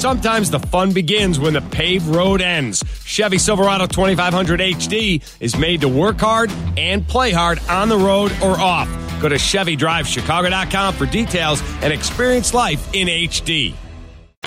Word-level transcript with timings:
Sometimes 0.00 0.50
the 0.50 0.58
fun 0.58 0.94
begins 0.94 1.38
when 1.38 1.52
the 1.52 1.60
paved 1.60 2.06
road 2.06 2.40
ends. 2.40 2.82
Chevy 3.04 3.36
Silverado 3.36 3.86
2500 3.86 4.58
HD 4.58 5.22
is 5.40 5.58
made 5.58 5.82
to 5.82 5.88
work 5.88 6.18
hard 6.18 6.50
and 6.78 7.06
play 7.06 7.32
hard 7.32 7.58
on 7.68 7.90
the 7.90 7.98
road 7.98 8.32
or 8.42 8.58
off. 8.58 8.88
Go 9.20 9.28
to 9.28 9.34
ChevyDriveChicago.com 9.34 10.94
for 10.94 11.04
details 11.04 11.62
and 11.82 11.92
experience 11.92 12.54
life 12.54 12.88
in 12.94 13.08
HD. 13.08 13.74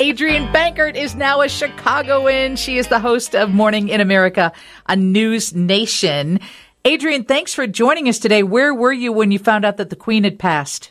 Adrienne 0.01 0.51
Bankert 0.51 0.95
is 0.95 1.13
now 1.13 1.41
a 1.41 1.47
Chicagoan. 1.47 2.55
She 2.55 2.79
is 2.79 2.87
the 2.87 2.99
host 2.99 3.35
of 3.35 3.51
Morning 3.51 3.89
in 3.89 4.01
America, 4.01 4.51
a 4.87 4.95
NewsNation. 4.95 6.41
Adrienne, 6.83 7.25
thanks 7.25 7.53
for 7.53 7.67
joining 7.67 8.09
us 8.09 8.17
today. 8.17 8.41
Where 8.41 8.73
were 8.73 8.91
you 8.91 9.13
when 9.13 9.29
you 9.29 9.37
found 9.37 9.65
out 9.65 9.77
that 9.77 9.91
the 9.91 9.95
Queen 9.95 10.23
had 10.23 10.39
passed? 10.39 10.89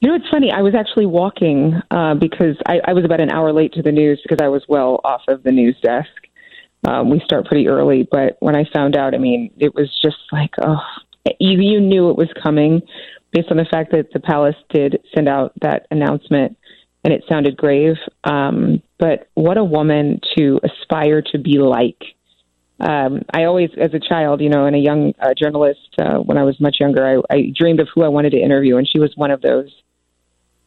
You 0.00 0.08
know, 0.08 0.14
it's 0.14 0.28
funny. 0.30 0.50
I 0.50 0.62
was 0.62 0.74
actually 0.74 1.04
walking 1.04 1.74
uh, 1.90 2.14
because 2.14 2.56
I, 2.66 2.80
I 2.86 2.94
was 2.94 3.04
about 3.04 3.20
an 3.20 3.30
hour 3.30 3.52
late 3.52 3.74
to 3.74 3.82
the 3.82 3.92
news 3.92 4.18
because 4.22 4.42
I 4.42 4.48
was 4.48 4.64
well 4.66 5.00
off 5.04 5.20
of 5.28 5.42
the 5.42 5.52
news 5.52 5.76
desk. 5.82 6.08
Um, 6.88 7.10
we 7.10 7.20
start 7.20 7.44
pretty 7.44 7.68
early, 7.68 8.08
but 8.10 8.38
when 8.40 8.56
I 8.56 8.64
found 8.72 8.96
out, 8.96 9.14
I 9.14 9.18
mean, 9.18 9.50
it 9.58 9.74
was 9.74 9.90
just 10.02 10.16
like, 10.32 10.52
oh, 10.62 10.80
you, 11.38 11.60
you 11.60 11.80
knew 11.80 12.08
it 12.08 12.16
was 12.16 12.28
coming 12.42 12.80
based 13.30 13.50
on 13.50 13.58
the 13.58 13.66
fact 13.66 13.92
that 13.92 14.10
the 14.14 14.20
palace 14.20 14.56
did 14.70 15.02
send 15.14 15.28
out 15.28 15.52
that 15.60 15.86
announcement 15.90 16.56
and 17.04 17.12
it 17.12 17.22
sounded 17.28 17.58
grave. 17.58 17.96
Um, 18.24 18.82
but 18.98 19.28
what 19.34 19.58
a 19.58 19.64
woman 19.64 20.20
to 20.38 20.60
aspire 20.64 21.20
to 21.32 21.38
be 21.38 21.58
like. 21.58 22.02
Um, 22.80 23.20
I 23.34 23.44
always, 23.44 23.68
as 23.78 23.92
a 23.92 24.00
child, 24.00 24.40
you 24.40 24.48
know, 24.48 24.64
and 24.64 24.74
a 24.74 24.78
young 24.78 25.12
uh, 25.20 25.34
journalist, 25.36 25.94
uh, 26.00 26.16
when 26.16 26.38
I 26.38 26.44
was 26.44 26.58
much 26.58 26.78
younger, 26.80 27.06
I, 27.06 27.34
I 27.34 27.52
dreamed 27.54 27.80
of 27.80 27.88
who 27.94 28.02
I 28.02 28.08
wanted 28.08 28.30
to 28.30 28.40
interview, 28.40 28.78
and 28.78 28.88
she 28.88 28.98
was 28.98 29.12
one 29.14 29.30
of 29.30 29.42
those 29.42 29.70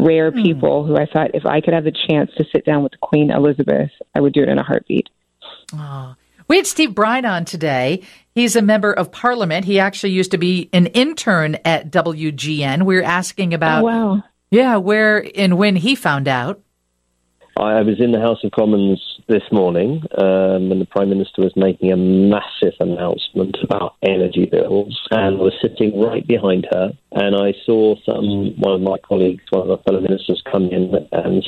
rare 0.04 0.32
mm. 0.32 0.42
people 0.42 0.86
who 0.86 0.98
I 0.98 1.06
thought 1.06 1.32
if 1.34 1.46
I 1.46 1.62
could 1.62 1.74
have 1.74 1.84
the 1.84 1.94
chance 2.10 2.32
to 2.38 2.46
sit 2.52 2.66
down 2.66 2.84
with 2.84 3.00
Queen 3.02 3.32
Elizabeth, 3.32 3.92
I 4.16 4.22
would 4.22 4.34
do 4.34 4.44
it 4.44 4.50
in 4.50 4.58
a 4.58 4.64
heartbeat. 4.64 5.10
Oh. 5.74 6.16
We 6.48 6.58
had 6.58 6.68
Steve 6.68 6.94
Brine 6.94 7.26
on 7.26 7.46
today. 7.46 8.02
He's 8.36 8.56
a 8.56 8.62
member 8.62 8.92
of 8.92 9.12
parliament. 9.12 9.66
He 9.66 9.80
actually 9.80 10.12
used 10.12 10.32
to 10.32 10.38
be 10.38 10.70
an 10.74 10.88
intern 10.88 11.58
at 11.64 11.90
WGN. 11.90 12.84
We 12.84 12.98
are 12.98 13.04
asking 13.04 13.54
about, 13.54 13.84
oh, 13.84 13.86
wow. 13.86 14.24
yeah, 14.52 14.78
where 14.78 15.26
and 15.36 15.58
when 15.58 15.76
he 15.76 15.96
found 15.96 16.28
out. 16.28 16.62
I 17.56 17.82
was 17.84 18.00
in 18.00 18.12
the 18.12 18.20
House 18.20 18.44
of 18.44 18.52
Commons 18.52 19.00
this 19.28 19.44
morning 19.52 20.02
um, 20.18 20.70
when 20.70 20.80
the 20.80 20.88
Prime 20.90 21.10
Minister 21.10 21.44
was 21.44 21.56
making 21.56 21.92
a 21.92 21.98
massive 21.98 22.74
announcement 22.80 23.58
about 23.64 23.96
energy 24.02 24.46
bills, 24.46 25.00
and 25.12 25.38
was 25.38 25.54
sitting 25.62 26.00
right 26.02 26.26
behind 26.26 26.68
her, 26.72 26.92
and 27.12 27.36
I 27.36 27.54
saw 27.64 27.96
some 28.06 28.60
one 28.60 28.74
of 28.74 28.82
my 28.82 28.98
colleagues, 28.98 29.44
one 29.52 29.64
of 29.64 29.70
our 29.70 29.84
fellow 29.84 30.02
ministers, 30.02 30.42
come 30.52 30.70
in 30.70 30.96
and 31.12 31.46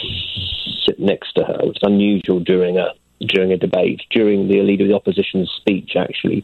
sit 0.86 1.00
next 1.00 1.34
to 1.34 1.44
her. 1.44 1.58
It 1.60 1.66
was 1.66 1.80
unusual 1.82 2.40
during 2.40 2.78
a 2.78 2.94
during 3.20 3.52
a 3.52 3.58
debate, 3.58 4.02
during 4.12 4.48
the 4.48 4.62
leader 4.62 4.84
of 4.84 4.90
the 4.90 4.96
opposition's 4.96 5.50
speech, 5.50 5.92
actually, 5.96 6.44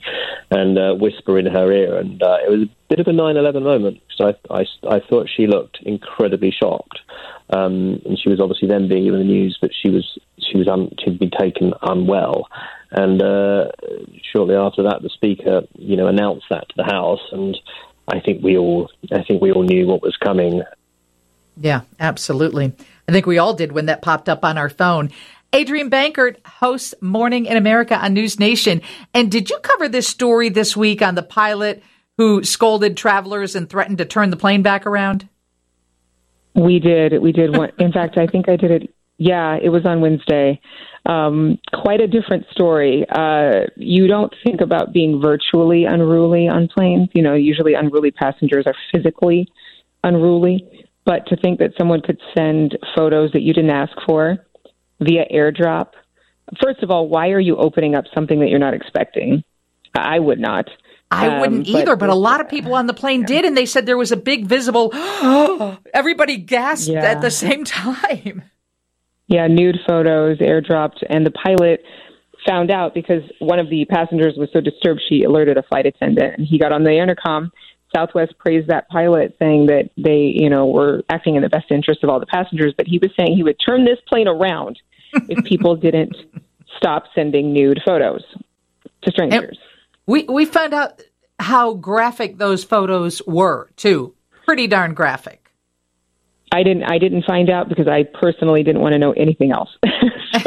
and 0.50 0.78
uh, 0.78 0.94
whisper 0.94 1.38
in 1.38 1.46
her 1.46 1.72
ear. 1.72 1.98
And 1.98 2.22
uh, 2.22 2.38
it 2.46 2.50
was 2.50 2.62
a 2.64 2.70
bit 2.90 3.00
of 3.00 3.08
a 3.08 3.14
9 3.14 3.38
11 3.38 3.64
moment 3.64 4.02
because 4.08 4.36
I, 4.50 4.54
I, 4.54 4.96
I, 4.96 5.00
thought 5.00 5.30
she 5.30 5.48
looked 5.48 5.80
incredibly 5.84 6.52
shocked. 6.52 7.00
Um, 7.50 8.02
and 8.06 8.18
she 8.18 8.30
was 8.30 8.40
obviously 8.40 8.70
then 8.70 8.88
being 8.88 9.04
given 9.04 9.20
the 9.20 9.26
news, 9.26 9.58
but 9.60 9.72
she 9.74 9.90
was 9.90 10.18
she 10.40 10.58
was 10.58 10.68
un, 10.68 10.94
she'd 11.04 11.20
been 11.20 11.32
taken 11.32 11.74
unwell. 11.82 12.48
And 12.92 13.22
uh, 13.22 13.72
shortly 14.32 14.56
after 14.56 14.84
that, 14.84 15.02
the 15.02 15.10
speaker, 15.10 15.62
you 15.78 15.96
know, 15.96 16.08
announced 16.08 16.46
that 16.50 16.68
to 16.70 16.76
the 16.78 16.84
House, 16.84 17.22
and 17.32 17.58
I 18.08 18.20
think 18.20 18.44
we 18.44 18.58
all, 18.58 18.90
I 19.12 19.24
think 19.24 19.42
we 19.42 19.52
all 19.52 19.64
knew 19.64 19.88
what 19.88 20.02
was 20.02 20.18
coming. 20.18 20.62
Yeah, 21.58 21.82
absolutely. 22.00 22.74
I 23.08 23.12
think 23.12 23.26
we 23.26 23.38
all 23.38 23.54
did 23.54 23.72
when 23.72 23.86
that 23.86 24.02
popped 24.02 24.30
up 24.30 24.44
on 24.44 24.58
our 24.58 24.70
phone. 24.70 25.12
Adrienne 25.54 25.90
Bankert 25.90 26.38
hosts 26.46 26.94
Morning 27.02 27.46
in 27.46 27.58
America 27.58 27.98
on 27.98 28.16
NewsNation. 28.16 28.82
And 29.14 29.30
did 29.30 29.50
you 29.50 29.60
cover 29.60 29.90
this 29.90 30.08
story 30.08 30.48
this 30.48 30.78
week 30.78 31.02
on 31.02 31.16
the 31.16 31.24
pilot 31.24 31.84
who 32.18 32.44
scolded 32.44 32.96
travelers 32.96 33.56
and 33.56 33.70
threatened 33.70 33.98
to 33.98 34.06
turn 34.06 34.30
the 34.30 34.38
plane 34.38 34.62
back 34.62 34.86
around? 34.86 35.28
We 36.56 36.80
did. 36.80 37.22
We 37.22 37.34
did. 37.34 37.54
In 37.80 37.92
fact, 37.92 38.18
I 38.18 38.28
think 38.28 38.48
I 38.48 38.56
did 38.56 38.72
it. 38.72 38.94
Yeah, 39.18 39.58
it 39.62 39.70
was 39.70 39.86
on 39.86 40.00
Wednesday. 40.00 40.62
Um, 41.06 41.60
quite 41.74 42.00
a 42.00 42.08
different 42.08 42.46
story. 42.52 43.06
Uh, 43.10 43.66
you 43.76 44.08
don't 44.08 44.34
think 44.44 44.62
about 44.62 44.94
being 44.94 45.22
virtually 45.22 45.84
unruly 45.86 46.48
on 46.48 46.70
planes. 46.70 47.10
You 47.14 47.24
know, 47.24 47.34
usually 47.34 47.74
unruly 47.74 48.12
passengers 48.12 48.66
are 48.68 48.76
physically 48.94 49.52
unruly. 50.04 50.88
But 51.06 51.28
to 51.28 51.36
think 51.36 51.60
that 51.60 51.72
someone 51.78 52.02
could 52.02 52.20
send 52.38 52.78
photos 52.96 53.32
that 53.34 53.42
you 53.42 53.54
didn't 53.54 53.72
ask 53.72 53.94
for 54.06 54.46
via 55.02 55.26
airdrop. 55.34 55.90
First 56.64 56.84
of 56.84 56.92
all, 56.92 57.08
why 57.08 57.30
are 57.30 57.40
you 57.40 57.58
opening 57.58 57.96
up 57.96 58.06
something 58.14 58.40
that 58.40 58.50
you're 58.50 58.60
not 58.60 58.74
expecting? 58.74 59.44
I 59.96 60.20
would 60.20 60.40
not. 60.40 60.70
I 61.12 61.40
wouldn't 61.40 61.68
um, 61.68 61.76
either, 61.76 61.98
but, 61.98 62.08
but, 62.08 62.10
a 62.10 62.16
lot 62.16 62.40
of 62.40 62.48
people 62.56 62.74
on 62.74 62.88
the 62.88 62.94
plane 62.94 63.22
yeah. 63.22 63.28
did, 63.28 63.46
and 63.46 63.58
they 63.58 63.66
said 63.66 63.86
there 63.86 63.98
was 63.98 64.12
a 64.12 64.18
big 64.18 64.46
visible. 64.46 64.92
everybody 65.94 66.38
gasped 66.38 66.90
yeah. 66.90 67.04
at 67.04 67.22
the 67.22 67.32
same 67.32 67.64
time. 67.66 68.44
Yeah, 69.28 69.48
nude 69.48 69.80
photos 69.88 70.40
airdropped, 70.40 71.04
and 71.10 71.26
the 71.26 71.32
pilot 71.32 71.84
found 72.46 72.72
out 72.72 72.94
because 72.94 73.24
one 73.40 73.60
of 73.60 73.70
the 73.70 73.86
passengers 73.86 74.34
was 74.36 74.50
so 74.52 74.62
disturbed, 74.62 75.02
she 75.08 75.24
alerted 75.24 75.58
a 75.58 75.64
flight 75.64 75.86
attendant, 75.86 76.38
and 76.38 76.48
he 76.48 76.58
got 76.58 76.72
on 76.72 76.84
the 76.84 76.98
intercom. 76.98 77.52
Southwest 77.96 78.34
praised 78.38 78.68
that 78.70 78.88
pilot, 78.90 79.36
saying 79.38 79.66
that 79.68 79.90
they, 79.98 80.32
you 80.34 80.50
know, 80.50 80.66
were 80.66 81.04
acting 81.10 81.36
in 81.36 81.42
the 81.42 81.50
best 81.50 81.66
interest 81.72 82.04
of 82.04 82.10
all 82.10 82.20
the 82.20 82.26
passengers. 82.26 82.74
But 82.76 82.88
he 82.88 83.00
was 83.00 83.12
saying 83.20 83.36
he 83.36 83.44
would 83.44 83.58
turn 83.66 83.84
this 83.84 84.00
plane 84.08 84.30
around 84.30 84.80
if 85.14 85.44
people 85.46 85.76
didn't 85.76 86.16
stop 86.78 87.06
sending 87.14 87.54
nude 87.54 87.82
photos 87.86 88.24
to 89.04 89.12
strangers. 89.12 89.50
And 89.50 89.58
we 90.08 90.24
we 90.24 90.46
found 90.46 90.74
out 90.74 91.02
how 91.40 91.74
graphic 91.74 92.38
those 92.38 92.64
photos 92.64 93.22
were 93.26 93.70
too. 93.76 94.16
Pretty 94.46 94.68
darn 94.68 94.94
graphic. 94.94 95.52
I 96.52 96.64
didn't 96.64 96.84
I 96.84 96.98
didn't 96.98 97.24
find 97.24 97.50
out 97.50 97.70
because 97.70 97.88
I 97.88 98.04
personally 98.04 98.64
didn't 98.64 98.82
want 98.82 98.94
to 98.94 99.00
know 99.00 99.12
anything 99.14 99.52
else. 99.52 99.70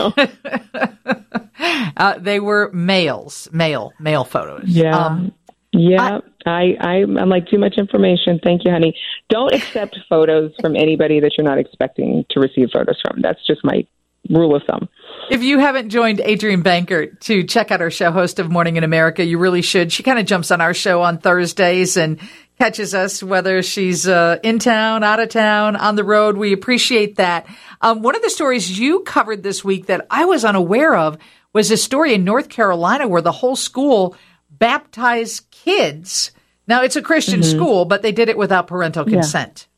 uh, 1.96 2.18
they 2.18 2.40
were 2.40 2.70
males, 2.72 3.48
male, 3.52 3.92
male 3.98 4.24
photos. 4.24 4.64
Yeah. 4.66 4.96
Um, 4.96 5.32
yeah, 5.76 6.20
I, 6.46 6.76
I, 6.80 6.94
I'm 7.02 7.28
like 7.28 7.48
too 7.48 7.58
much 7.58 7.78
information. 7.78 8.38
Thank 8.42 8.64
you, 8.64 8.70
honey. 8.70 8.96
Don't 9.28 9.52
accept 9.52 9.98
photos 10.08 10.52
from 10.60 10.76
anybody 10.76 11.18
that 11.18 11.32
you're 11.36 11.44
not 11.44 11.58
expecting 11.58 12.24
to 12.30 12.38
receive 12.38 12.68
photos 12.72 13.00
from. 13.04 13.20
That's 13.20 13.44
just 13.44 13.64
my 13.64 13.84
rule 14.30 14.56
of 14.56 14.62
thumb. 14.64 14.88
If 15.30 15.42
you 15.42 15.58
haven't 15.58 15.88
joined 15.90 16.20
Adrienne 16.20 16.62
Bankert 16.62 17.20
to 17.20 17.44
check 17.44 17.70
out 17.70 17.80
our 17.80 17.90
show, 17.90 18.10
host 18.10 18.38
of 18.38 18.50
Morning 18.50 18.76
in 18.76 18.84
America, 18.84 19.24
you 19.24 19.38
really 19.38 19.62
should. 19.62 19.92
She 19.92 20.02
kind 20.02 20.18
of 20.18 20.26
jumps 20.26 20.50
on 20.50 20.60
our 20.60 20.74
show 20.74 21.02
on 21.02 21.18
Thursdays 21.18 21.96
and 21.96 22.20
catches 22.58 22.94
us 22.94 23.22
whether 23.22 23.62
she's 23.62 24.06
uh, 24.06 24.38
in 24.42 24.58
town, 24.58 25.02
out 25.02 25.20
of 25.20 25.28
town, 25.30 25.76
on 25.76 25.96
the 25.96 26.04
road. 26.04 26.36
We 26.36 26.52
appreciate 26.52 27.16
that. 27.16 27.46
Um, 27.80 28.02
one 28.02 28.14
of 28.14 28.22
the 28.22 28.30
stories 28.30 28.78
you 28.78 29.00
covered 29.00 29.42
this 29.42 29.64
week 29.64 29.86
that 29.86 30.06
I 30.10 30.26
was 30.26 30.44
unaware 30.44 30.94
of 30.94 31.18
was 31.52 31.70
a 31.70 31.76
story 31.76 32.14
in 32.14 32.24
North 32.24 32.48
Carolina 32.48 33.08
where 33.08 33.22
the 33.22 33.32
whole 33.32 33.56
school 33.56 34.16
baptized 34.50 35.50
kids. 35.50 36.32
Now 36.66 36.82
it's 36.82 36.96
a 36.96 37.02
Christian 37.02 37.40
mm-hmm. 37.40 37.58
school, 37.58 37.84
but 37.86 38.02
they 38.02 38.12
did 38.12 38.28
it 38.28 38.38
without 38.38 38.66
parental 38.66 39.04
consent. 39.04 39.68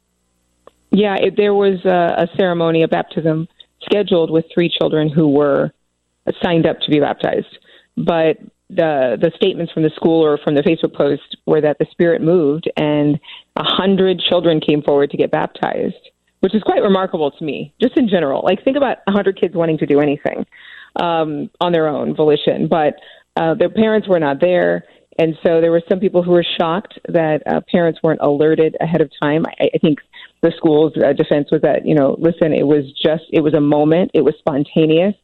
Yeah, 0.91 1.17
yeah 1.17 1.27
it, 1.27 1.37
there 1.37 1.55
was 1.55 1.85
a, 1.85 2.25
a 2.25 2.37
ceremony, 2.37 2.83
a 2.83 2.89
baptism 2.89 3.49
scheduled 3.87 4.31
with 4.31 4.45
three 4.53 4.69
children 4.69 5.09
who 5.09 5.29
were 5.29 5.73
signed 6.43 6.67
up 6.67 6.81
to 6.81 6.91
be 6.91 7.01
baptized. 7.01 7.59
But 7.97 8.39
the 8.69 9.17
the 9.21 9.31
statements 9.37 9.73
from 9.73 9.85
the 9.85 9.91
school 9.95 10.25
or 10.25 10.39
from 10.39 10.55
the 10.55 10.63
Facebook 10.63 10.95
post 10.95 11.37
were 11.47 11.61
that 11.61 11.79
the 11.79 11.87
Spirit 11.91 12.21
moved 12.21 12.71
and 12.77 13.19
a 13.57 13.65
hundred 13.65 14.21
children 14.21 14.61
came 14.61 14.83
forward 14.83 15.11
to 15.11 15.17
get 15.17 15.31
baptized, 15.31 16.11
which 16.41 16.55
is 16.55 16.63
quite 16.63 16.83
remarkable 16.83 17.31
to 17.31 17.45
me, 17.45 17.73
just 17.81 17.97
in 17.97 18.09
general. 18.09 18.43
Like 18.45 18.65
think 18.65 18.77
about 18.77 18.99
a 19.07 19.13
hundred 19.13 19.41
kids 19.41 19.55
wanting 19.55 19.79
to 19.79 19.87
do 19.87 20.01
anything 20.01 20.45
um, 20.97 21.49
on 21.61 21.73
their 21.73 21.87
own 21.87 22.15
volition, 22.15 22.67
but 22.69 22.95
uh, 23.37 23.55
their 23.55 23.71
parents 23.71 24.09
were 24.09 24.21
not 24.21 24.41
there. 24.41 24.85
And 25.19 25.37
so 25.45 25.61
there 25.61 25.71
were 25.71 25.83
some 25.89 26.01
people 26.01 26.23
who 26.23 26.33
were 26.33 26.45
shocked 26.59 26.99
that 27.09 27.43
uh, 27.47 27.61
parents 27.71 28.01
weren't 28.03 28.21
alerted 28.21 28.77
ahead 28.81 29.01
of 29.01 29.11
time. 29.23 29.45
I, 29.61 29.71
I 29.75 29.79
think 29.79 30.01
the 30.43 30.53
school's 30.57 30.93
uh, 30.97 31.13
defense 31.13 31.49
was 31.51 31.63
that, 31.63 31.87
you 31.87 31.95
know, 31.95 32.17
listen, 32.19 32.53
it 32.53 32.67
was 32.67 32.85
just, 33.03 33.25
it 33.33 33.41
was 33.41 33.55
a 33.55 33.61
moment, 33.61 34.11
it 34.15 34.23
was 34.23 34.35
spontaneous. 34.39 35.15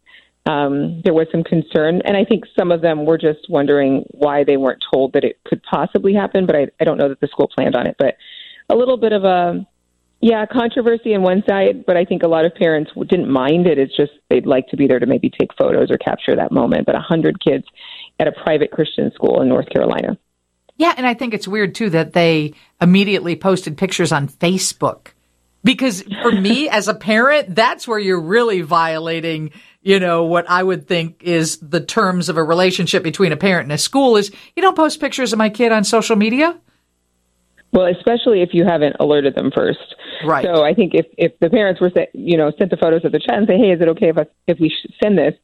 Um, 0.45 1.03
there 1.05 1.15
was 1.15 1.29
some 1.31 1.45
concern, 1.45 2.03
and 2.05 2.17
I 2.17 2.25
think 2.25 2.45
some 2.59 2.73
of 2.73 2.81
them 2.81 3.05
were 3.05 3.19
just 3.19 3.49
wondering 3.49 4.05
why 4.11 4.43
they 4.43 4.57
weren't 4.57 4.83
told 4.93 5.13
that 5.13 5.23
it 5.23 5.39
could 5.45 5.63
possibly 5.63 6.15
happen. 6.15 6.47
But 6.47 6.57
I, 6.57 6.67
I 6.81 6.85
don't 6.85 6.99
know 6.99 7.09
that 7.09 7.21
the 7.21 7.29
school 7.29 7.49
planned 7.55 7.77
on 7.77 7.87
it. 7.87 7.95
But 7.99 8.17
a 8.69 8.75
little 8.75 8.97
bit 8.97 9.13
of 9.13 9.23
a, 9.23 9.65
yeah, 10.23 10.47
controversy 10.47 11.17
on 11.17 11.23
one 11.23 11.43
side, 11.49 11.85
but 11.85 11.97
I 11.97 12.05
think 12.05 12.23
a 12.23 12.29
lot 12.29 12.45
of 12.45 12.55
parents 12.55 12.93
didn't 13.09 13.29
mind 13.29 13.67
it. 13.67 13.77
It's 13.77 13.95
just 13.97 14.13
they'd 14.31 14.47
like 14.47 14.69
to 14.69 14.77
be 14.77 14.87
there 14.87 15.01
to 15.01 15.07
maybe 15.07 15.29
take 15.29 15.51
photos 15.59 15.91
or 15.91 15.99
capture 15.99 16.37
that 16.37 16.53
moment. 16.53 16.87
But 16.87 16.95
a 16.95 17.01
hundred 17.01 17.43
kids 17.43 17.65
at 18.21 18.29
a 18.29 18.33
private 18.33 18.71
Christian 18.71 19.11
school 19.13 19.43
in 19.43 19.49
North 19.49 19.69
Carolina. 19.69 20.17
Yeah, 20.77 20.95
and 20.97 21.07
I 21.07 21.15
think 21.15 21.35
it's 21.35 21.49
weird 21.49 21.75
too 21.75 21.91
that 21.91 22.13
they 22.13 22.55
immediately 22.81 23.35
posted 23.35 23.77
pictures 23.77 24.13
on 24.13 24.29
Facebook 24.29 25.09
Because 25.65 26.03
for 26.23 26.33
me 26.41 26.69
as 26.69 26.87
a 26.87 26.95
parent, 26.95 27.55
that's 27.55 27.87
where 27.89 27.99
you're 27.99 28.21
really 28.21 28.63
violating, 28.63 29.51
you 29.83 29.99
know, 29.99 30.25
what 30.25 30.49
I 30.49 30.63
would 30.63 30.87
think 30.87 31.23
is 31.23 31.59
the 31.59 31.81
terms 31.81 32.29
of 32.29 32.37
a 32.37 32.45
relationship 32.45 33.03
between 33.03 33.33
a 33.33 33.37
parent 33.37 33.65
and 33.65 33.73
a 33.73 33.79
school 33.79 34.17
is 34.17 34.31
you 34.55 34.63
don't 34.63 34.77
post 34.77 35.01
pictures 35.01 35.33
of 35.33 35.39
my 35.39 35.51
kid 35.51 35.73
on 35.73 35.83
social 35.85 36.17
media. 36.17 36.59
Well, 37.73 37.87
especially 37.87 38.43
if 38.43 38.51
you 38.53 38.65
haven't 38.65 38.97
alerted 39.01 39.35
them 39.35 39.51
first. 39.55 39.95
Right. 40.25 40.45
So 40.45 40.63
I 40.63 40.75
think 40.75 40.95
if 40.95 41.07
if 41.17 41.39
the 41.41 41.49
parents 41.49 41.81
were, 41.81 41.91
you 42.13 42.37
know, 42.37 42.53
sent 42.59 42.71
the 42.71 42.77
photos 42.77 43.05
of 43.05 43.13
the 43.13 43.19
child 43.19 43.41
and 43.41 43.49
say, 43.49 43.57
hey, 43.57 43.73
is 43.73 43.81
it 43.81 43.89
okay 43.89 44.09
if 44.11 44.19
I, 44.19 44.27
if 44.47 44.59
we 44.61 44.75
send 45.03 45.17
this? 45.17 45.35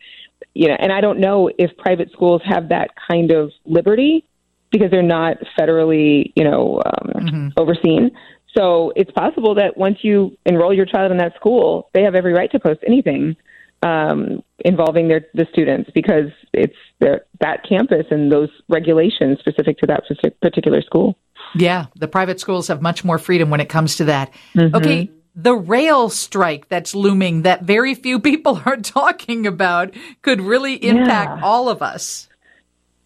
You 0.54 0.68
know, 0.68 0.76
and 0.78 0.92
I 0.92 1.00
don't 1.00 1.20
know 1.20 1.50
if 1.58 1.76
private 1.78 2.12
schools 2.12 2.42
have 2.44 2.68
that 2.68 2.90
kind 3.10 3.30
of 3.30 3.50
liberty 3.64 4.24
because 4.70 4.90
they're 4.90 5.02
not 5.02 5.38
federally, 5.58 6.32
you 6.36 6.44
know, 6.44 6.82
um, 6.84 7.12
mm-hmm. 7.14 7.48
overseen. 7.56 8.10
So 8.56 8.92
it's 8.96 9.10
possible 9.12 9.54
that 9.54 9.76
once 9.76 9.98
you 10.02 10.36
enroll 10.44 10.74
your 10.74 10.86
child 10.86 11.10
in 11.10 11.18
that 11.18 11.34
school, 11.36 11.90
they 11.94 12.02
have 12.02 12.14
every 12.14 12.32
right 12.32 12.50
to 12.52 12.60
post 12.60 12.80
anything 12.86 13.36
um, 13.82 14.42
involving 14.60 15.08
their 15.08 15.26
the 15.34 15.46
students 15.52 15.90
because 15.94 16.30
it's 16.52 16.76
their, 17.00 17.24
that 17.40 17.64
campus 17.68 18.06
and 18.10 18.30
those 18.30 18.50
regulations 18.68 19.38
specific 19.38 19.78
to 19.78 19.86
that 19.86 20.02
particular 20.40 20.82
school. 20.82 21.16
Yeah, 21.54 21.86
the 21.96 22.08
private 22.08 22.40
schools 22.40 22.68
have 22.68 22.82
much 22.82 23.04
more 23.04 23.18
freedom 23.18 23.50
when 23.50 23.60
it 23.60 23.68
comes 23.68 23.96
to 23.96 24.04
that. 24.04 24.32
Mm-hmm. 24.54 24.76
Okay, 24.76 25.10
the 25.34 25.54
rail 25.54 26.10
strike 26.10 26.68
that's 26.68 26.94
looming 26.94 27.42
that 27.42 27.62
very 27.62 27.94
few 27.94 28.18
people 28.30 28.60
are 28.66 28.76
talking 28.76 29.46
about 29.46 29.94
could 30.22 30.40
really 30.40 30.74
impact 30.74 31.38
yeah. 31.38 31.44
all 31.44 31.68
of 31.68 31.82
us. 31.82 32.28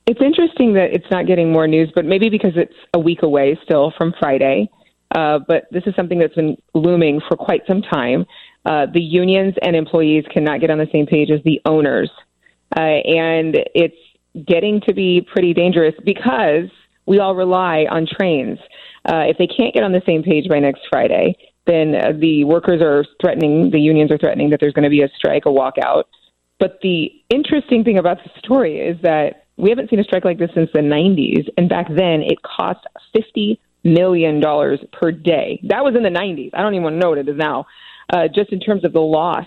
It's 0.06 0.20
interesting 0.20 0.74
that 0.74 0.92
it's 0.92 1.06
not 1.12 1.26
getting 1.26 1.52
more 1.52 1.68
news, 1.68 1.92
but 1.94 2.04
maybe 2.04 2.28
because 2.28 2.52
it's 2.56 2.74
a 2.92 2.98
week 2.98 3.22
away 3.22 3.56
still 3.62 3.92
from 3.96 4.12
Friday. 4.18 4.68
Uh, 5.14 5.38
but 5.46 5.64
this 5.70 5.82
is 5.86 5.94
something 5.94 6.18
that's 6.18 6.34
been 6.34 6.56
looming 6.74 7.20
for 7.28 7.36
quite 7.36 7.60
some 7.68 7.82
time. 7.82 8.24
Uh, 8.64 8.86
the 8.92 9.00
unions 9.00 9.54
and 9.62 9.74
employees 9.74 10.24
cannot 10.32 10.60
get 10.60 10.70
on 10.70 10.78
the 10.78 10.88
same 10.92 11.06
page 11.06 11.30
as 11.30 11.42
the 11.44 11.60
owners. 11.64 12.10
Uh, 12.76 12.80
and 12.80 13.56
it's 13.74 13.96
getting 14.46 14.80
to 14.82 14.94
be 14.94 15.20
pretty 15.20 15.52
dangerous 15.52 15.94
because 16.04 16.70
we 17.06 17.18
all 17.18 17.34
rely 17.34 17.86
on 17.90 18.06
trains. 18.06 18.58
Uh, 19.04 19.24
if 19.26 19.36
they 19.36 19.46
can't 19.46 19.74
get 19.74 19.82
on 19.82 19.92
the 19.92 20.02
same 20.06 20.22
page 20.22 20.48
by 20.48 20.58
next 20.58 20.82
Friday, 20.88 21.36
then 21.66 21.94
uh, 21.94 22.12
the 22.18 22.44
workers 22.44 22.80
are 22.80 23.04
threatening, 23.20 23.70
the 23.70 23.80
unions 23.80 24.10
are 24.10 24.18
threatening 24.18 24.50
that 24.50 24.60
there's 24.60 24.72
going 24.72 24.84
to 24.84 24.90
be 24.90 25.02
a 25.02 25.08
strike, 25.16 25.44
a 25.46 25.48
walkout. 25.48 26.04
But 26.58 26.78
the 26.82 27.10
interesting 27.28 27.82
thing 27.82 27.98
about 27.98 28.18
the 28.22 28.30
story 28.38 28.78
is 28.78 28.96
that 29.02 29.46
we 29.56 29.70
haven't 29.70 29.90
seen 29.90 29.98
a 29.98 30.04
strike 30.04 30.24
like 30.24 30.38
this 30.38 30.50
since 30.54 30.70
the 30.72 30.80
90s. 30.80 31.48
And 31.58 31.68
back 31.68 31.88
then, 31.88 32.22
it 32.22 32.38
cost 32.42 32.86
$50 33.14 33.58
million 33.84 34.40
per 34.92 35.10
day. 35.10 35.60
That 35.64 35.84
was 35.84 35.94
in 35.96 36.02
the 36.02 36.08
90s. 36.08 36.50
I 36.54 36.62
don't 36.62 36.74
even 36.74 36.84
want 36.84 36.94
to 36.94 37.00
know 37.00 37.10
what 37.10 37.18
it 37.18 37.28
is 37.28 37.36
now. 37.36 37.66
Uh, 38.12 38.28
just 38.28 38.52
in 38.52 38.60
terms 38.60 38.84
of 38.84 38.92
the 38.92 39.00
loss 39.00 39.46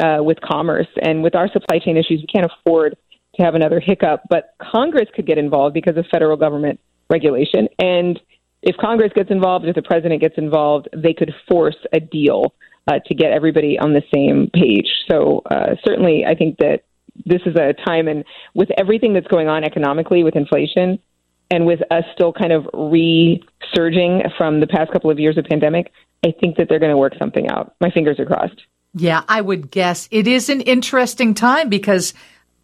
uh, 0.00 0.18
with 0.20 0.40
commerce 0.40 0.88
and 1.02 1.22
with 1.22 1.34
our 1.34 1.48
supply 1.52 1.78
chain 1.78 1.96
issues, 1.96 2.20
we 2.20 2.26
can't 2.26 2.50
afford 2.50 2.96
to 3.36 3.42
have 3.42 3.54
another 3.54 3.80
hiccup. 3.80 4.22
But 4.28 4.54
Congress 4.60 5.08
could 5.14 5.26
get 5.26 5.38
involved 5.38 5.74
because 5.74 5.96
of 5.96 6.06
federal 6.10 6.36
government 6.36 6.80
regulation. 7.10 7.68
And 7.78 8.18
if 8.62 8.76
Congress 8.76 9.12
gets 9.14 9.30
involved, 9.30 9.66
if 9.66 9.74
the 9.74 9.82
president 9.82 10.20
gets 10.20 10.38
involved, 10.38 10.88
they 10.94 11.12
could 11.12 11.32
force 11.48 11.76
a 11.92 12.00
deal 12.00 12.54
uh, 12.88 12.98
to 13.06 13.14
get 13.14 13.32
everybody 13.32 13.78
on 13.78 13.92
the 13.92 14.02
same 14.12 14.50
page. 14.52 14.88
So 15.10 15.42
uh, 15.50 15.76
certainly, 15.84 16.24
I 16.26 16.34
think 16.34 16.58
that 16.58 16.84
this 17.26 17.40
is 17.44 17.54
a 17.56 17.74
time, 17.86 18.08
and 18.08 18.24
with 18.54 18.70
everything 18.78 19.12
that's 19.12 19.26
going 19.26 19.48
on 19.48 19.64
economically 19.64 20.24
with 20.24 20.36
inflation, 20.36 20.98
and 21.50 21.66
with 21.66 21.80
us 21.90 22.04
still 22.14 22.32
kind 22.32 22.52
of 22.52 22.66
resurging 22.72 24.22
from 24.38 24.60
the 24.60 24.66
past 24.66 24.92
couple 24.92 25.10
of 25.10 25.18
years 25.18 25.36
of 25.36 25.44
pandemic, 25.44 25.92
I 26.24 26.32
think 26.38 26.56
that 26.56 26.68
they're 26.68 26.78
going 26.78 26.90
to 26.90 26.98
work 26.98 27.14
something 27.18 27.48
out. 27.48 27.74
My 27.80 27.90
fingers 27.90 28.18
are 28.18 28.26
crossed. 28.26 28.62
Yeah, 28.94 29.22
I 29.28 29.40
would 29.40 29.70
guess 29.70 30.08
it 30.10 30.26
is 30.26 30.48
an 30.48 30.60
interesting 30.62 31.34
time 31.34 31.68
because 31.68 32.12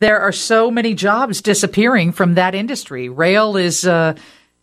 there 0.01 0.21
are 0.21 0.33
so 0.33 0.71
many 0.71 0.95
jobs 0.95 1.41
disappearing 1.41 2.13
from 2.13 2.35
that 2.35 2.55
industry. 2.55 3.09
Rail 3.09 3.57
is 3.57 3.87
uh, 3.87 4.15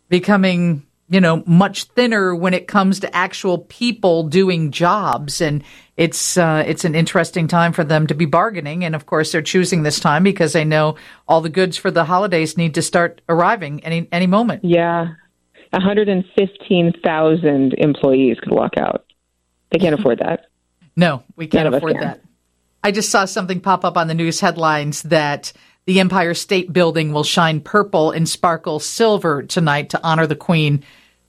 becoming 0.09 0.85
you 1.09 1.21
know, 1.21 1.43
much 1.45 1.83
thinner 1.83 2.33
when 2.33 2.55
it 2.55 2.67
comes 2.67 2.99
to 3.01 3.15
actual 3.15 3.59
people 3.59 4.23
doing 4.23 4.71
jobs. 4.71 5.41
And 5.41 5.63
it's, 5.95 6.37
uh, 6.37 6.63
it's 6.65 6.85
an 6.85 6.95
interesting 6.95 7.47
time 7.47 7.71
for 7.71 7.83
them 7.83 8.07
to 8.07 8.15
be 8.15 8.25
bargaining. 8.25 8.83
And 8.83 8.95
of 8.95 9.05
course, 9.05 9.31
they're 9.31 9.43
choosing 9.43 9.83
this 9.83 9.99
time 9.99 10.23
because 10.23 10.53
they 10.53 10.65
know 10.65 10.95
all 11.27 11.41
the 11.41 11.49
goods 11.49 11.77
for 11.77 11.91
the 11.91 12.05
holidays 12.05 12.57
need 12.57 12.73
to 12.75 12.81
start 12.81 13.21
arriving 13.29 13.83
any, 13.83 14.07
any 14.11 14.27
moment. 14.27 14.63
Yeah. 14.65 15.13
115,000 15.73 17.73
employees 17.73 18.39
could 18.39 18.53
walk 18.53 18.77
out. 18.77 19.03
They 19.71 19.79
can't 19.79 19.99
afford 19.99 20.19
that. 20.19 20.45
No, 20.95 21.23
we 21.35 21.47
can't 21.47 21.73
afford 21.73 21.99
that. 21.99 22.21
I 22.83 22.91
just 22.91 23.09
saw 23.09 23.25
something 23.25 23.59
pop 23.59 23.83
up 23.83 23.97
on 23.97 24.07
the 24.07 24.13
news 24.13 24.39
headlines 24.39 25.01
that 25.03 25.51
the 25.85 25.99
Empire 25.99 26.33
State 26.33 26.71
Building 26.71 27.11
will 27.11 27.23
shine 27.23 27.59
purple 27.59 28.11
and 28.11 28.29
sparkle 28.29 28.79
silver 28.79 29.43
tonight 29.43 29.89
to 29.91 30.03
honor 30.03 30.27
the 30.27 30.35
Queen. 30.35 30.83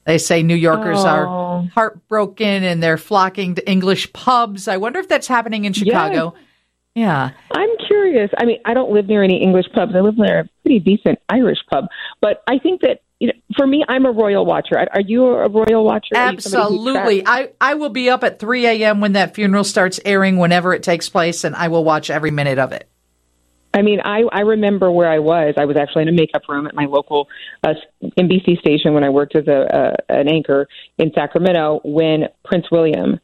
They 0.05 0.19
say 0.19 0.43
New 0.43 0.55
Yorkers 0.55 0.99
oh. 0.99 1.09
are 1.09 1.63
heartbroken 1.75 2.65
and 2.65 2.83
they're 2.83 2.99
flocking 2.99 3.55
to 3.55 3.71
English 3.71 4.13
pubs. 4.13 4.69
I 4.69 4.77
wonder 4.77 4.99
if 4.99 5.09
that's 5.09 5.27
happening 5.27 5.65
in 5.65 5.73
Chicago. 5.73 6.35
Yes. 6.35 6.45
Yeah. 6.95 7.31
I'm 7.53 7.71
curious. 7.87 8.31
I 8.39 8.45
mean, 8.45 8.59
I 8.65 8.75
don't 8.75 8.93
live 8.93 9.07
near 9.07 9.23
any 9.23 9.43
English 9.43 9.67
pubs. 9.75 9.93
I 9.97 10.01
live 10.01 10.17
near 10.17 10.41
a 10.41 10.49
pretty 10.63 10.79
decent 10.79 11.19
Irish 11.29 11.59
pub. 11.71 11.87
But 12.21 12.43
I 12.47 12.59
think 12.59 12.83
that, 12.83 13.01
you 13.25 13.33
know, 13.33 13.33
for 13.57 13.67
me, 13.67 13.83
I'm 13.89 14.05
a 14.05 14.13
royal 14.13 14.45
watcher. 14.45 14.79
Are 14.79 15.01
you 15.01 15.25
a 15.25 15.49
royal 15.49 15.83
watcher? 15.83 16.15
Absolutely. 16.15 17.27
I, 17.27 17.53
I 17.59 17.73
will 17.73 17.89
be 17.89 18.11
up 18.11 18.23
at 18.23 18.39
3 18.39 18.67
a.m. 18.67 19.01
when 19.01 19.15
that 19.15 19.35
funeral 19.35 19.65
starts 19.65 19.99
airing, 20.05 20.37
whenever 20.37 20.75
it 20.75 20.83
takes 20.83 21.09
place, 21.09 21.43
and 21.43 21.57
I 21.57 21.69
will 21.69 21.85
watch 21.85 22.11
every 22.11 22.31
minute 22.31 22.59
of 22.59 22.73
it. 22.73 22.87
I 23.73 23.81
mean, 23.81 24.01
I, 24.05 24.25
I 24.31 24.41
remember 24.41 24.91
where 24.93 25.09
I 25.09 25.21
was. 25.21 25.55
I 25.57 25.65
was 25.65 25.79
actually 25.79 26.03
in 26.03 26.09
a 26.09 26.13
makeup 26.13 26.43
room 26.51 26.67
at 26.67 26.75
my 26.75 26.85
local 26.85 27.29
uh, 27.63 27.73
NBC 28.19 28.61
station 28.61 28.93
when 28.93 29.05
I 29.05 29.09
worked 29.09 29.35
as 29.35 29.49
a, 29.49 29.97
a 30.11 30.13
an 30.13 30.29
anchor 30.29 30.69
in 30.99 31.11
Sacramento 31.15 31.81
when 31.83 32.29
Prince 32.45 32.71
William 32.71 33.19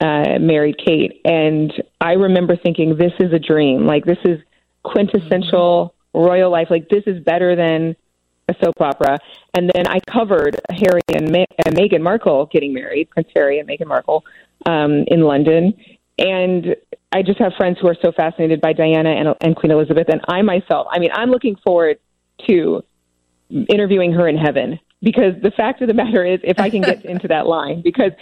uh, 0.00 0.38
married 0.40 0.76
Kate, 0.84 1.20
and 1.26 1.70
I 2.00 2.12
remember 2.14 2.56
thinking, 2.56 2.96
"This 2.96 3.12
is 3.20 3.34
a 3.34 3.38
dream. 3.38 3.86
Like 3.86 4.04
this 4.04 4.18
is 4.24 4.40
quintessential 4.82 5.94
royal 6.14 6.50
life. 6.50 6.68
Like 6.70 6.88
this 6.88 7.04
is 7.06 7.22
better 7.22 7.54
than 7.54 7.94
a 8.54 8.64
soap 8.64 8.80
opera." 8.80 9.18
And 9.54 9.70
then 9.74 9.86
I 9.86 9.98
covered 10.00 10.60
Harry 10.70 11.02
and, 11.08 11.30
Ma- 11.30 11.44
and 11.64 11.76
Meghan 11.76 12.02
Markle 12.02 12.46
getting 12.46 12.72
married, 12.72 13.10
Prince 13.10 13.28
Harry 13.34 13.58
and 13.58 13.68
Meghan 13.68 13.86
Markle, 13.86 14.24
um, 14.66 15.04
in 15.08 15.22
London, 15.22 15.74
and 16.18 16.76
I 17.12 17.22
just 17.22 17.38
have 17.38 17.52
friends 17.56 17.78
who 17.80 17.88
are 17.88 17.96
so 18.00 18.12
fascinated 18.12 18.60
by 18.60 18.72
Diana 18.72 19.10
and, 19.10 19.34
and 19.40 19.56
Queen 19.56 19.72
Elizabeth, 19.72 20.08
and 20.08 20.20
I 20.28 20.42
myself, 20.42 20.86
I 20.90 20.98
mean, 20.98 21.10
I'm 21.12 21.30
looking 21.30 21.56
forward 21.64 21.98
to 22.48 22.82
interviewing 23.68 24.12
her 24.12 24.28
in 24.28 24.36
heaven 24.36 24.78
because 25.02 25.34
the 25.42 25.50
fact 25.50 25.82
of 25.82 25.88
the 25.88 25.94
matter 25.94 26.24
is, 26.24 26.40
if 26.42 26.58
I 26.58 26.70
can 26.70 26.80
get 26.80 27.04
into 27.04 27.28
that 27.28 27.46
line, 27.46 27.82
because 27.82 28.12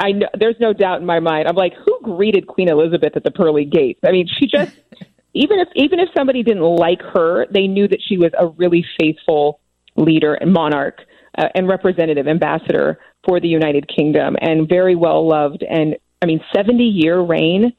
I 0.00 0.12
know 0.12 0.28
there's 0.38 0.56
no 0.58 0.72
doubt 0.72 1.00
in 1.00 1.06
my 1.06 1.20
mind, 1.20 1.48
I'm 1.48 1.56
like, 1.56 1.74
who 1.74 1.98
greeted 2.02 2.46
Queen 2.46 2.68
Elizabeth 2.68 3.16
at 3.16 3.24
the 3.24 3.30
pearly 3.30 3.64
gates? 3.64 4.00
I 4.04 4.10
mean, 4.10 4.26
she 4.26 4.46
just 4.46 4.72
even 5.34 5.58
if 5.60 5.68
even 5.74 6.00
if 6.00 6.08
somebody 6.16 6.42
didn't 6.42 6.62
like 6.62 7.02
her, 7.02 7.46
they 7.50 7.66
knew 7.66 7.86
that 7.88 8.00
she 8.06 8.16
was 8.16 8.32
a 8.38 8.48
really 8.48 8.84
faithful 8.98 9.60
leader 9.96 10.34
and 10.34 10.52
monarch 10.52 11.00
uh, 11.38 11.48
and 11.54 11.68
representative 11.68 12.26
ambassador 12.26 12.98
for 13.26 13.40
the 13.40 13.48
United 13.48 13.88
Kingdom, 13.94 14.36
and 14.40 14.68
very 14.68 14.96
well 14.96 15.28
loved. 15.28 15.62
And 15.62 15.96
I 16.22 16.26
mean, 16.26 16.40
70 16.54 16.82
year 16.84 17.20
reign 17.20 17.72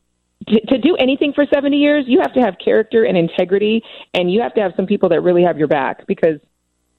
to, 0.47 0.59
to 0.67 0.77
do 0.77 0.95
anything 0.95 1.33
for 1.33 1.45
70 1.51 1.77
years, 1.77 2.05
you 2.07 2.19
have 2.21 2.33
to 2.33 2.41
have 2.41 2.55
character 2.63 3.03
and 3.03 3.17
integrity, 3.17 3.83
and 4.13 4.31
you 4.31 4.41
have 4.41 4.53
to 4.55 4.61
have 4.61 4.73
some 4.75 4.85
people 4.85 5.09
that 5.09 5.21
really 5.21 5.43
have 5.43 5.57
your 5.57 5.67
back 5.67 6.07
because 6.07 6.39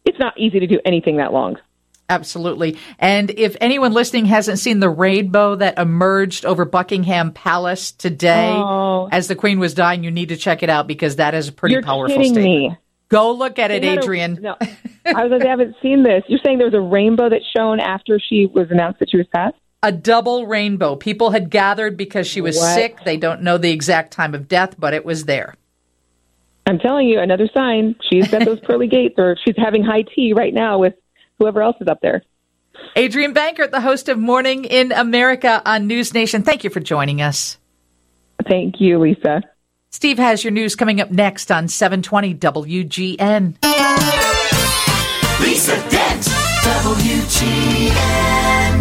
it's 0.05 0.19
not 0.19 0.39
easy 0.39 0.61
to 0.61 0.67
do 0.67 0.81
anything 0.85 1.17
that 1.17 1.33
long. 1.33 1.57
Absolutely. 2.09 2.77
And 2.99 3.31
if 3.31 3.57
anyone 3.61 3.93
listening 3.93 4.27
hasn't 4.27 4.59
seen 4.59 4.81
the 4.81 4.91
rainbow 4.91 5.57
that 5.57 5.79
emerged 5.79 6.45
over 6.45 6.65
Buckingham 6.65 7.33
Palace 7.33 7.91
today 7.91 8.51
oh. 8.53 9.09
as 9.11 9.29
the 9.29 9.35
Queen 9.35 9.59
was 9.59 9.73
dying, 9.73 10.05
you 10.05 10.11
need 10.11 10.29
to 10.29 10.37
check 10.37 10.63
it 10.63 10.69
out 10.69 10.87
because 10.87 11.17
that 11.17 11.35
is 11.35 11.49
a 11.49 11.53
pretty 11.53 11.75
You're 11.75 11.83
powerful 11.83 12.17
kidding 12.17 12.35
statement. 12.35 12.73
Me. 12.73 12.79
Go 13.09 13.33
look 13.33 13.59
at 13.59 13.71
it, 13.71 13.85
Adrienne. 13.85 14.39
A, 14.39 14.41
no, 14.41 14.57
I 15.05 15.25
was 15.25 15.33
like, 15.33 15.45
I 15.45 15.51
haven't 15.51 15.77
seen 15.83 16.03
this. 16.03 16.23
You're 16.29 16.41
saying 16.45 16.59
there 16.59 16.67
was 16.67 16.75
a 16.75 16.81
rainbow 16.81 17.29
that 17.29 17.41
shone 17.57 17.81
after 17.81 18.21
she 18.21 18.47
was 18.47 18.71
announced 18.71 19.01
that 19.01 19.11
she 19.11 19.17
was 19.17 19.27
passed? 19.29 19.57
a 19.83 19.93
double 19.93 20.47
rainbow. 20.47 20.97
People 20.97 21.31
had 21.31 21.51
gathered 21.51 21.97
because 21.97 22.27
she 22.27 22.41
was 22.41 22.57
what? 22.57 22.75
sick. 22.75 23.05
They 23.05 23.17
don't 23.17 23.43
know 23.43 23.59
the 23.59 23.71
exact 23.71 24.13
time 24.13 24.35
of 24.35 24.49
death, 24.49 24.77
but 24.79 24.95
it 24.95 25.05
was 25.05 25.25
there. 25.25 25.57
I'm 26.67 26.79
telling 26.79 27.09
you, 27.09 27.19
another 27.19 27.49
sign. 27.53 27.97
She's 28.09 28.33
at 28.33 28.45
those 28.45 28.61
pearly 28.65 28.87
gates, 28.87 29.17
or 29.19 29.37
she's 29.45 29.57
having 29.57 29.83
high 29.83 30.03
tea 30.03 30.33
right 30.33 30.55
now 30.55 30.79
with 30.79 30.95
whoever 31.39 31.61
else 31.63 31.77
is 31.81 31.89
up 31.89 32.01
there. 32.01 32.23
Adrienne 32.97 33.35
Bankert, 33.35 33.71
the 33.71 33.81
host 33.81 34.09
of 34.09 34.19
Morning 34.19 34.65
in 34.65 34.93
America 34.93 35.61
on 35.67 35.89
NewsNation. 35.89 36.45
Thank 36.45 36.63
you 36.63 36.71
for 36.71 36.81
joining 36.81 37.21
us. 37.21 37.59
Thank 38.49 38.81
you, 38.81 38.99
Lisa. 38.99 39.43
Steve 39.91 40.19
has 40.19 40.43
your 40.43 40.53
news 40.53 40.75
coming 40.75 41.01
up 41.01 41.11
next 41.11 41.51
on 41.51 41.69
720 41.69 42.35
WGN. 42.37 44.32
Lisa 45.43 45.75
Dent, 45.91 46.31
WGN. 46.63 48.72